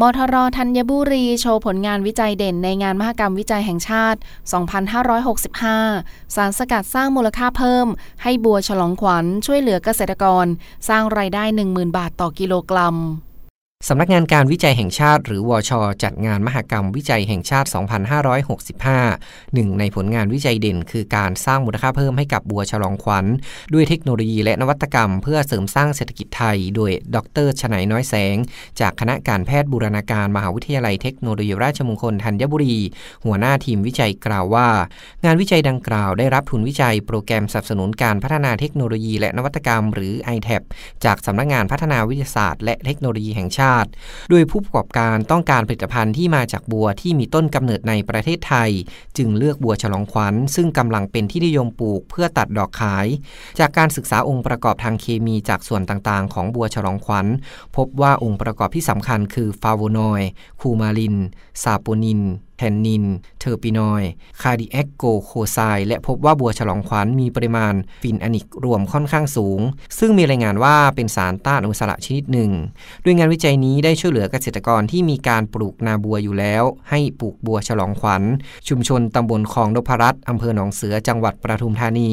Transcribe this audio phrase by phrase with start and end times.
[0.00, 4.18] มทรธัญบุรี โชว์ผลงานวิจัยเด่นในงานมหกรรมวิจัยแห่งชาติ
[5.46, 7.86] 2565 สารสกัดสร้างมูลค่าเพิ่ม
[8.22, 10.46] ให้บัวฉลองขวัญช่วยเหลือเกษตรกร
[10.88, 12.96] สร้างรายได้ 10,000 บาทต่อกิโลกรัม
[13.88, 17.68] สำนักงานการวิจัยแห่งชาติหรือวช จัดงานมหกรรมวิจัยแห่งชาติ
[18.60, 23.24] 2565 หนึ่งในผลงานวิจัยเด่น คือการสร้างมูลค่าเพิ่มให้กับบัวฉลองขวัญ
[23.72, 27.16] ด้วยเทคโนโลยีและนวัตกรรม เพื่อเสริมสร้างเศรษฐกิจไทย โดยด
[27.46, 28.36] รชนัยน้อยแสง
[28.80, 32.76] จากคณะการแพทย์บูรณาการมหาวิทยาลัยเทคโนโลยีราชมงคลธัญบุรี
[33.24, 34.68] หัวหน้าทีมวิจัยกล่าวว่า
[35.24, 40.62] งานวิจัยดังกล่าวได้รับทุนวิจัย โปรแกรมสนับสนุนการพัฒนาเทคโนโลยีและนวัตกรรม หรือ ITAP
[41.04, 43.63] จากสำนักงานพัฒนาวิทยาศาสตร์ และเทคโนโลยีแห่งชาติ
[44.30, 48.70] โดยผู้ประกอบการต้องการผลิตภัณฑ์ที่มาจากบัวที่มีต้นกำเนิดในประเทศไทย
[49.16, 53.06] จึงเลือกบัวฉลองขวัญ ซึ่งกำลังเป็นที่นิยมปลูกเพื่อตัดดอกขาย
[53.58, 57.26] จากการศึกษาองค์ประกอบทางเคมีจากส่วนต่างๆ ของบัวฉลองขวัญ
[57.76, 60.28] พบว่าองค์ประกอบที่สำคัญคือฟาโวนอยด์
[60.60, 61.16] coumarin
[61.62, 62.20] saponin
[62.58, 63.04] tannin
[63.38, 69.60] terpenoid cardiac glycoside และพบว่าบัวฉลองขวัญมีปริมาณ phenolic รวมค่อนข้างสูง
[69.98, 72.50] ซึ่งมีรายงานว่าเป็นสารต้านอนุมูลอิสระชนิดหนึ่ง
[73.04, 78.22] ด้วยงานวิจัยนี้ได้ช่วยเหลือเกษตรกรที่มีการปลูกนาบัวอยู่แล้ว ให้ปลูกบัวฉลองขวัญ
[78.68, 82.10] ชุมชนตำบลคลองนพรัตน์อำเภอหนองเสือจังหวัดปทุมธานี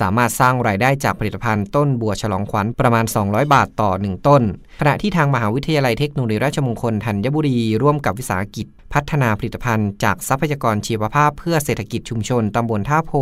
[0.00, 4.42] สามารถสร้างรายได้จากผลิตภัณฑ์ต้นบัวฉลองขวัญประมาณ 200 บาทต่อ 1 ต้น
[4.80, 13.12] ขณะที่ทางมหาวิทยาลัยเทคโนโลยีราชมงคลธัญบุรีร่วมกับวิสาหกิจพัฒนาผลิตภัณฑ์จากทรัพยากรชีวภาพเพื่อเศรษฐกิจชุมชนตำบลท่าโพ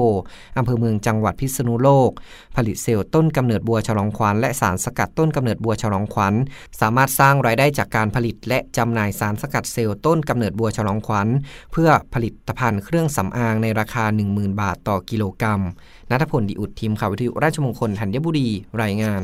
[0.59, 2.11] อำเภอเมืองจังหวัดพิษณุโลก
[2.57, 6.35] ผลิตเซลล์ต้นกำเนิดบัวฉลองขวัญและสารสกัดต้นกำเนิดบัวฉลองขวัญ
[6.81, 11.29] สามารถสร้างรายได้จากการผลิตและจำหน่ายสารสกัดเซลล์ต้นกำเนิดบัวฉลองขวัญ
[11.73, 15.63] เพื่อผลิตภัณฑ์เครื่องสำอางในราคา 10,000 บาทต่อกิโลกรัม
[16.11, 18.49] นัทพลดิอุดทีมข่าววิทยุราชมงคลธัญบุรี
[18.83, 19.23] รายงาน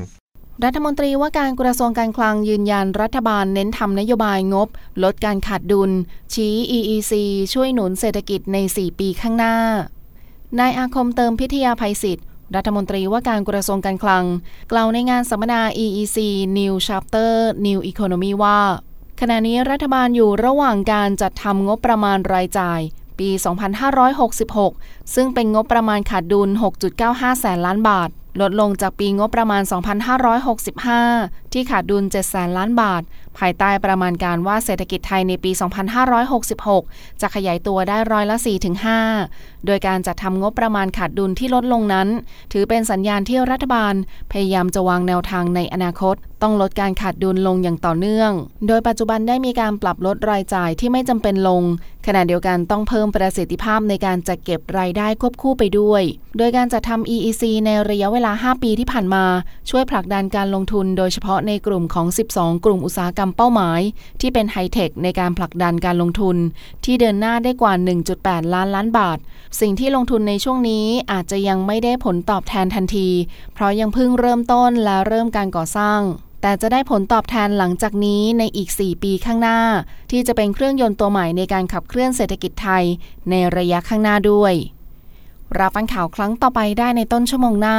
[0.65, 4.69] รัฐมนตรีว่าการกระทรวงการคลังยืนยันรัฐบาลเน้นทำนโยบายงบ
[5.03, 5.91] ลดการขาดดุล
[6.33, 7.13] ชี้ EEC
[7.53, 9.57] ช่วยหนุนเศรษฐกิจใน 4 ปีข้างหน้า
[10.59, 14.25] นายอาคมเติมพิทยาภัยศิษย์รัฐมนตรีว่าการกระทรวงการคลัง
[14.73, 16.19] กล่าวในงานสัมมนา EEC
[16.59, 17.33] New Chapter
[17.67, 18.61] New Economy ว่า
[19.21, 22.81] ขณะนี้รัฐบาลอยู่ระหว่างการจัดทำงบประมาณรายจ่าย
[23.19, 23.29] ปี
[24.03, 26.49] 2566 ซึ่งเป็นงบประมาณขาดดุล
[26.95, 28.11] 6.95 แสนล้านบาท
[28.41, 33.03] ลดลงจากปีงบประมาณ 2565 ที่ขาดดุล7แสนล้านบาท
[33.39, 35.51] ภายใต้ประมาณการว่าเศรษฐกิจไทยในปี
[36.37, 38.37] 2566 จะขยายตัวได้ร้อยละ
[39.03, 42.09] 4-5 โดยการจัดทำงบประมาณขาดดุลที่ลดลงนั้น
[42.53, 43.95] ถือเป็นสัญญาณที่รัฐบาล
[44.33, 48.33] พยายามจะวางแนวทางในอนาคต ต้องลดการขาดดุลลงอย่างต่อเนื่อง
[48.67, 51.63] โดยปัจจุบันได้มีการปรับลดรายจ่ายที่ไม่จำเป็นลง
[52.07, 56.03] ขณะเดียวกันต้องเพิ่มประสิทธิภาพในการจัดเก็บรายได้ควบคู่ไปด้วย
[56.39, 59.25] โดยการจัดทำ EEC ในระยะเวลา 5 ปีที่ผ่านมา
[59.71, 63.81] ช่วยผลักดันการลงทุนโดยเฉพาะในกลุ่มของ 12 กลุ่มอุตสาหกรรมเป้าหมาย
[64.21, 66.37] ที่เป็นไฮเทคในการผลักดันการลงทุน
[66.85, 67.73] ที่เดินหน้าได้กว่า
[68.13, 69.19] 1.8 ล้านล้านบาท
[69.61, 73.09] สิ่งที่ลงทุนในช่วงนี้อาจจะยังไม่ได้ผลตอบแทนทันที
[73.55, 76.01] เพราะยังเพิ่งเริ่มต้นและเริ่มการก่อสร้าง
[76.43, 79.59] แต่จะได้ผลตอบแทนหลังจากนี้ในอีก 4 ปีข้างหน้า
[80.11, 82.85] ที่จะเป็นเครื่องยนต์ตัวใหม่ในการขับเคลื่อนเศรษฐกิจไทย
[83.31, 84.55] ในระยะข้างหน้าด้วย
[85.59, 87.79] รับฟังข่าวครั้งต่อไปได้ในต้นชั่วโมงหน้า